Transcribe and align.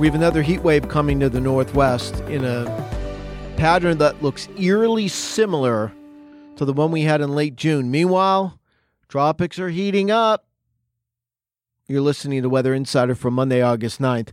We 0.00 0.06
have 0.06 0.14
another 0.14 0.40
heat 0.40 0.62
wave 0.62 0.88
coming 0.88 1.20
to 1.20 1.28
the 1.28 1.42
northwest 1.42 2.20
in 2.20 2.42
a 2.42 2.64
pattern 3.58 3.98
that 3.98 4.22
looks 4.22 4.48
eerily 4.58 5.08
similar 5.08 5.92
to 6.56 6.64
the 6.64 6.72
one 6.72 6.90
we 6.90 7.02
had 7.02 7.20
in 7.20 7.34
late 7.34 7.54
June. 7.54 7.90
Meanwhile, 7.90 8.58
tropics 9.10 9.58
are 9.58 9.68
heating 9.68 10.10
up. 10.10 10.46
You're 11.86 12.00
listening 12.00 12.40
to 12.40 12.48
Weather 12.48 12.72
Insider 12.72 13.14
for 13.14 13.30
Monday, 13.30 13.60
August 13.60 14.00
9th. 14.00 14.30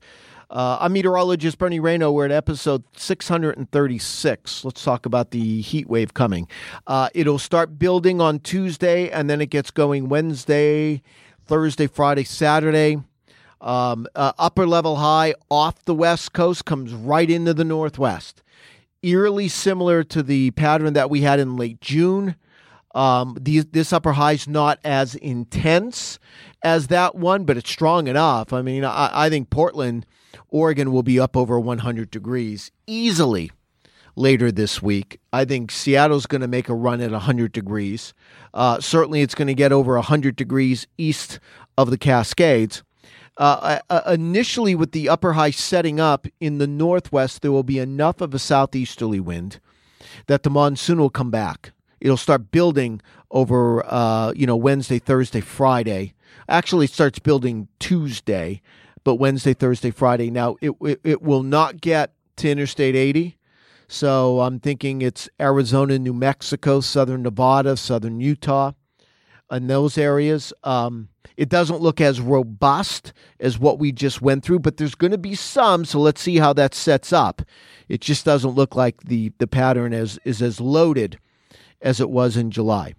Uh, 0.50 0.78
I'm 0.80 0.94
meteorologist 0.94 1.58
Bernie 1.58 1.82
Rayno. 1.82 2.14
We're 2.14 2.24
at 2.24 2.32
episode 2.32 2.86
636. 2.96 4.64
Let's 4.64 4.84
talk 4.86 5.06
about 5.06 5.32
the 5.32 5.60
heat 5.60 5.90
wave 5.90 6.14
coming. 6.14 6.48
Uh, 6.88 7.10
it'll 7.14 7.40
start 7.40 7.78
building 7.78 8.22
on 8.22 8.40
Tuesday, 8.40 9.10
and 9.10 9.30
then 9.30 9.42
it 9.42 9.50
gets 9.50 9.72
going 9.72 10.08
Wednesday, 10.08 11.02
Thursday, 11.46 11.88
Friday, 11.88 12.24
Saturday. 12.24 13.00
Um, 13.62 14.08
uh, 14.16 14.34
upper 14.38 14.68
level 14.68 14.98
high 14.98 15.34
off 15.50 15.84
the 15.86 15.96
west 15.96 16.34
coast 16.34 16.66
comes 16.66 16.94
right 16.94 17.30
into 17.30 17.54
the 17.54 17.64
northwest. 17.64 18.44
Eerily 19.02 19.48
similar 19.48 20.04
to 20.04 20.24
the 20.24 20.52
pattern 20.52 20.94
that 20.94 21.10
we 21.10 21.22
had 21.22 21.40
in 21.40 21.56
late 21.56 21.82
June. 21.82 22.36
Um, 22.94 23.38
these, 23.40 23.66
this 23.68 23.94
upper 23.94 24.14
high 24.14 24.34
is 24.34 24.48
not 24.48 24.80
as 24.84 25.16
intense 25.16 26.20
as 26.64 26.88
that 26.88 27.16
one, 27.16 27.44
but 27.46 27.58
it's 27.58 27.70
strong 27.70 28.08
enough. 28.08 28.54
I 28.54 28.62
mean, 28.62 28.84
I, 28.84 29.12
I 29.14 29.30
think 29.30 29.50
Portland, 29.50 30.06
Oregon 30.50 30.92
will 30.92 31.04
be 31.04 31.20
up 31.20 31.38
over 31.38 31.60
100 31.60 32.10
degrees 32.10 32.72
easily 32.88 33.52
later 34.16 34.52
this 34.52 34.82
week. 34.82 35.20
I 35.32 35.46
think 35.46 35.72
Seattle's 35.72 36.26
going 36.26 36.42
to 36.42 36.48
make 36.48 36.70
a 36.70 36.74
run 36.74 37.02
at 37.02 37.12
100 37.12 37.52
degrees. 37.52 38.14
Uh, 38.54 38.80
certainly, 38.80 39.22
it's 39.22 39.36
going 39.36 39.48
to 39.48 39.54
get 39.54 39.72
over 39.72 39.94
100 39.94 40.36
degrees 40.36 40.88
east 40.98 41.40
of 41.78 41.92
the 41.92 41.98
Cascades. 41.98 42.84
Uh, 43.38 43.80
uh, 43.90 44.02
initially, 44.08 44.74
with 44.74 44.94
the 44.94 45.08
upper 45.08 45.34
high 45.34 45.52
setting 45.52 46.00
up 46.00 46.26
in 46.40 46.58
the 46.58 46.66
northwest, 46.66 47.42
there 47.42 47.52
will 47.52 47.64
be 47.64 47.78
enough 47.78 48.20
of 48.20 48.34
a 48.34 48.40
southeasterly 48.40 49.20
wind 49.20 49.60
that 50.26 50.44
the 50.44 50.50
monsoon 50.50 50.98
will 50.98 51.12
come 51.12 51.30
back. 51.30 51.72
It'll 52.00 52.18
start 52.18 52.52
building 52.52 53.02
over, 53.30 53.86
uh, 53.86 54.32
you 54.36 54.48
know, 54.48 54.56
Wednesday, 54.56 55.00
Thursday, 55.00 55.42
Friday. 55.42 56.14
Actually, 56.50 56.86
it 56.86 56.92
starts 56.92 57.20
building 57.20 57.68
Tuesday, 57.80 58.62
but 59.04 59.16
Wednesday, 59.16 59.54
Thursday, 59.54 59.92
Friday. 59.92 60.32
Now, 60.32 60.56
it, 60.62 60.72
it, 60.82 61.00
it 61.04 61.22
will 61.22 61.44
not 61.44 61.82
get 61.82 62.14
to 62.38 62.50
Interstate 62.50 62.96
80. 62.96 63.38
So 63.88 64.42
I'm 64.42 64.60
thinking 64.60 65.02
it's 65.02 65.30
Arizona, 65.40 65.98
New 65.98 66.14
Mexico, 66.14 66.82
southern 66.82 67.24
Nevada, 67.24 67.78
southern 67.78 68.20
Utah, 68.20 68.74
in 69.52 69.68
those 69.68 69.98
areas. 69.98 70.54
Um, 70.64 71.10
it 71.36 71.50
doesn't 71.50 71.82
look 71.82 72.02
as 72.02 72.20
robust 72.20 73.14
as 73.40 73.60
what 73.60 73.80
we 73.80 73.92
just 73.92 74.22
went 74.22 74.44
through, 74.44 74.60
but 74.60 74.78
there's 74.78 74.96
going 74.96 75.12
to 75.12 75.18
be 75.18 75.36
some. 75.36 75.86
So 75.86 76.00
let's 76.00 76.22
see 76.22 76.38
how 76.38 76.54
that 76.54 76.74
sets 76.74 77.14
up. 77.14 77.42
It 77.88 78.02
just 78.02 78.26
doesn't 78.26 78.52
look 78.52 78.76
like 78.76 79.02
the 79.04 79.32
the 79.38 79.48
pattern 79.48 79.94
is 79.94 80.20
is 80.26 80.42
as 80.42 80.60
loaded 80.60 81.20
as 81.82 82.02
it 82.02 82.10
was 82.10 82.36
in 82.36 82.52
July. 82.52 82.96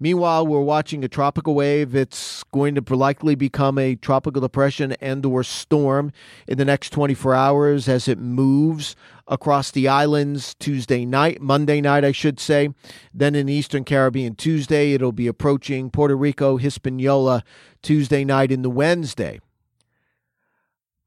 Meanwhile, 0.00 0.46
we're 0.46 0.60
watching 0.60 1.02
a 1.02 1.08
tropical 1.08 1.56
wave. 1.56 1.94
It's 1.94 2.44
going 2.52 2.76
to 2.76 2.94
likely 2.94 3.34
become 3.34 3.78
a 3.78 3.96
tropical 3.96 4.40
depression 4.40 4.92
and 5.00 5.26
or 5.26 5.42
storm 5.42 6.12
in 6.46 6.56
the 6.56 6.64
next 6.64 6.90
24 6.90 7.34
hours 7.34 7.88
as 7.88 8.06
it 8.06 8.18
moves 8.18 8.94
across 9.26 9.72
the 9.72 9.88
islands 9.88 10.54
Tuesday 10.54 11.04
night, 11.04 11.40
Monday 11.40 11.80
night, 11.80 12.04
I 12.04 12.12
should 12.12 12.38
say. 12.38 12.68
Then 13.12 13.34
in 13.34 13.46
the 13.46 13.52
Eastern 13.52 13.82
Caribbean 13.82 14.36
Tuesday, 14.36 14.92
it'll 14.92 15.10
be 15.10 15.26
approaching 15.26 15.90
Puerto 15.90 16.16
Rico, 16.16 16.58
Hispaniola 16.58 17.42
Tuesday 17.82 18.24
night 18.24 18.52
into 18.52 18.70
Wednesday. 18.70 19.40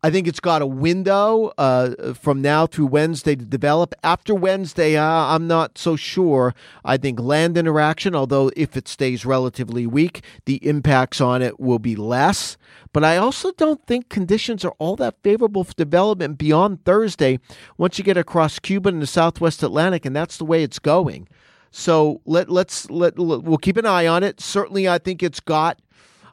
I 0.03 0.09
think 0.09 0.27
it's 0.27 0.39
got 0.39 0.63
a 0.63 0.67
window 0.67 1.51
uh, 1.59 2.13
from 2.15 2.41
now 2.41 2.65
through 2.65 2.87
Wednesday 2.87 3.35
to 3.35 3.45
develop. 3.45 3.93
After 4.03 4.33
Wednesday, 4.33 4.97
uh, 4.97 5.05
I'm 5.05 5.45
not 5.45 5.77
so 5.77 5.95
sure. 5.95 6.55
I 6.83 6.97
think 6.97 7.19
land 7.19 7.55
interaction, 7.55 8.15
although 8.15 8.51
if 8.55 8.75
it 8.75 8.87
stays 8.87 9.27
relatively 9.27 9.85
weak, 9.85 10.23
the 10.45 10.55
impacts 10.67 11.21
on 11.21 11.43
it 11.43 11.59
will 11.59 11.77
be 11.77 11.95
less. 11.95 12.57
But 12.93 13.03
I 13.03 13.17
also 13.17 13.51
don't 13.51 13.85
think 13.85 14.09
conditions 14.09 14.65
are 14.65 14.73
all 14.79 14.95
that 14.95 15.21
favorable 15.21 15.63
for 15.63 15.75
development 15.75 16.39
beyond 16.39 16.83
Thursday 16.83 17.39
once 17.77 17.99
you 17.99 18.03
get 18.03 18.17
across 18.17 18.57
Cuba 18.57 18.89
and 18.89 19.03
the 19.03 19.07
Southwest 19.07 19.61
Atlantic, 19.61 20.03
and 20.03 20.15
that's 20.15 20.37
the 20.37 20.45
way 20.45 20.63
it's 20.63 20.79
going. 20.79 21.27
So 21.69 22.21
let 22.25 22.49
let's 22.49 22.89
let, 22.89 23.19
let 23.19 23.43
we'll 23.43 23.59
keep 23.59 23.77
an 23.77 23.85
eye 23.85 24.07
on 24.07 24.23
it. 24.23 24.41
Certainly, 24.41 24.89
I 24.89 24.97
think 24.97 25.21
it's 25.21 25.39
got 25.39 25.79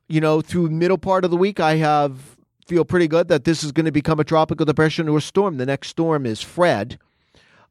you 0.08 0.22
know 0.22 0.40
through 0.40 0.70
middle 0.70 0.98
part 0.98 1.26
of 1.26 1.30
the 1.30 1.36
week. 1.36 1.60
I 1.60 1.76
have 1.76 2.38
feel 2.68 2.84
pretty 2.84 3.08
good 3.08 3.28
that 3.28 3.44
this 3.44 3.64
is 3.64 3.72
going 3.72 3.86
to 3.86 3.92
become 3.92 4.20
a 4.20 4.24
tropical 4.24 4.66
depression 4.66 5.08
or 5.08 5.18
a 5.18 5.22
storm. 5.22 5.56
The 5.56 5.66
next 5.66 5.88
storm 5.88 6.26
is 6.26 6.42
Fred. 6.42 6.98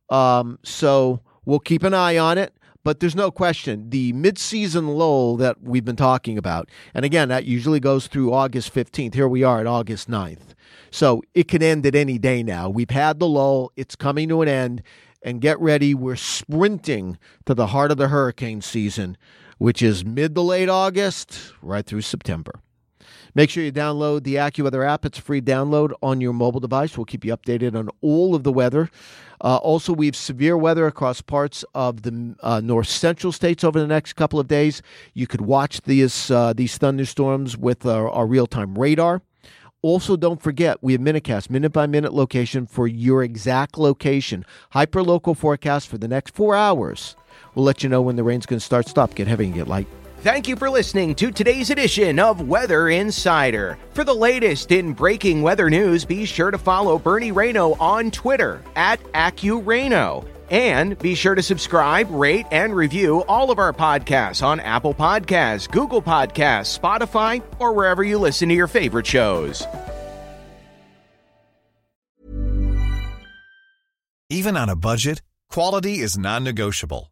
Um, 0.10 0.58
so 0.64 1.22
we'll 1.46 1.60
keep 1.60 1.84
an 1.84 1.94
eye 1.94 2.18
on 2.18 2.38
it. 2.38 2.54
But 2.84 3.02
there's 3.02 3.16
no 3.16 3.32
question 3.32 3.90
the 3.90 4.14
mid-season 4.14 4.88
lull 4.88 5.36
that 5.38 5.62
we've 5.62 5.84
been 5.84 5.98
talking 5.98 6.38
about, 6.38 6.70
and 6.94 7.04
again, 7.04 7.28
that 7.28 7.44
usually 7.44 7.82
goes 7.82 8.08
through 8.08 8.32
August 8.32 8.74
15th. 8.74 9.14
Here 9.14 9.28
we 9.28 9.44
are 9.44 9.60
at 9.60 9.68
August 9.68 10.10
9th. 10.10 10.56
So 10.90 11.22
it 11.34 11.50
can 11.50 11.62
end 11.62 11.86
at 11.86 11.96
any 11.96 12.18
day 12.18 12.44
now. 12.44 12.70
We've 12.70 12.90
had 12.90 13.20
the 13.20 13.28
lull, 13.28 13.74
it's 13.76 13.98
coming 13.98 14.30
to 14.30 14.42
an 14.42 14.48
end, 14.48 14.84
and 15.22 15.42
get 15.42 15.60
ready. 15.60 15.94
We're 15.94 16.16
sprinting 16.16 17.18
to 17.46 17.54
the 17.54 17.68
heart 17.68 17.92
of 17.92 17.98
the 17.98 18.08
hurricane 18.08 18.62
season, 18.62 19.18
which 19.58 19.82
is 19.82 20.06
mid 20.06 20.34
to 20.36 20.42
late 20.42 20.70
August, 20.70 21.52
right 21.62 21.86
through 21.86 22.04
September. 22.04 22.62
Make 23.36 23.50
sure 23.50 23.64
you 23.64 23.72
download 23.72 24.24
the 24.24 24.36
AccuWeather 24.36 24.88
app. 24.88 25.06
It's 25.06 25.20
a 25.20 25.22
free 25.22 25.42
download 25.42 25.92
on 26.02 26.22
your 26.22 26.34
mobile 26.34 26.60
device. 26.60 26.98
We'll 26.98 27.06
keep 27.06 27.26
you 27.26 27.36
updated 27.36 27.76
on 27.76 27.90
all 28.02 28.36
of 28.36 28.44
the 28.44 28.52
weather. 28.52 28.90
Uh, 29.40 29.58
also, 29.58 29.94
we 29.94 30.08
have 30.08 30.16
severe 30.16 30.58
weather 30.58 30.88
across 30.88 31.22
parts 31.22 31.64
of 31.76 32.02
the 32.02 32.36
uh, 32.42 32.60
north 32.60 32.88
central 32.88 33.32
states 33.32 33.64
over 33.64 33.80
the 33.80 33.88
next 33.88 34.14
couple 34.14 34.40
of 34.40 34.48
days. 34.48 34.82
You 35.14 35.28
could 35.28 35.42
watch 35.42 35.82
these 35.82 36.32
uh, 36.32 36.54
these 36.54 36.78
thunderstorms 36.78 37.56
with 37.56 37.86
our, 37.86 38.10
our 38.10 38.26
real 38.26 38.48
time 38.48 38.76
radar. 38.78 39.22
Also, 39.84 40.18
don't 40.18 40.42
forget, 40.42 40.78
we 40.82 40.94
have 40.94 41.02
MinuteCast, 41.02 41.52
minute 41.52 41.72
by 41.72 41.86
minute 41.86 42.14
location 42.14 42.66
for 42.66 42.88
your 42.88 43.24
exact 43.24 43.78
location. 43.78 44.44
Hyper 44.72 45.04
local 45.04 45.36
forecast 45.36 45.88
for 45.88 46.00
the 46.00 46.08
next 46.08 46.34
four 46.34 46.56
hours. 46.56 47.16
We'll 47.54 47.64
let 47.64 47.84
you 47.84 47.90
know 47.90 48.02
when 48.02 48.16
the 48.16 48.24
rain's 48.24 48.48
going 48.48 48.60
to 48.60 48.66
start, 48.66 48.88
stop, 48.88 49.14
get 49.14 49.28
heavy, 49.28 49.46
and 49.46 49.54
get 49.54 49.68
light. 49.68 49.88
Thank 50.22 50.48
you 50.48 50.56
for 50.56 50.68
listening 50.68 51.14
to 51.16 51.30
today's 51.32 51.70
edition 51.70 52.18
of 52.18 52.42
Weather 52.42 52.90
Insider. 52.90 53.78
For 53.94 54.04
the 54.04 54.16
latest 54.16 54.72
in 54.72 54.94
breaking 54.94 55.44
weather 55.44 55.70
news, 55.70 56.06
be 56.06 56.26
sure 56.26 56.50
to 56.50 56.58
follow 56.58 56.98
Bernie 56.98 57.32
Rayno 57.32 57.80
on 57.80 58.10
Twitter 58.10 58.64
at 58.76 59.00
AccuRayno. 59.14 60.28
And 60.50 60.98
be 60.98 61.14
sure 61.14 61.36
to 61.36 61.44
subscribe, 61.44 62.10
rate, 62.10 62.48
and 62.52 62.76
review 62.76 63.24
all 63.28 63.52
of 63.52 63.60
our 63.60 63.72
podcasts 63.72 64.42
on 64.42 64.60
Apple 64.60 64.96
Podcasts, 64.96 65.70
Google 65.70 66.02
Podcasts, 66.02 66.78
Spotify, 66.78 67.44
or 67.60 67.74
wherever 67.74 68.04
you 68.04 68.18
listen 68.18 68.50
to 68.50 68.56
your 68.56 68.68
favorite 68.68 69.06
shows. 69.06 69.64
Even 74.32 74.58
on 74.58 74.68
a 74.68 74.76
budget, 74.76 75.22
quality 75.52 76.00
is 76.00 76.18
non-negotiable. 76.18 77.12